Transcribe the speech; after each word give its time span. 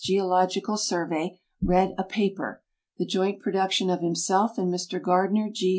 Jeological 0.03 0.77
Survey, 0.79 1.39
read 1.61 1.93
a 1.95 2.03
paper, 2.03 2.63
the 2.97 3.05
joint 3.05 3.39
production 3.39 3.91
of 3.91 4.01
himself 4.01 4.57
and 4.57 4.73
Mr 4.73 4.99
Gardiner 4.99 5.47
G. 5.53 5.69